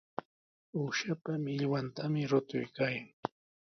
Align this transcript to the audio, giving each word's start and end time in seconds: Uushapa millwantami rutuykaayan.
Uushapa 0.79 1.31
millwantami 1.43 2.21
rutuykaayan. 2.29 3.07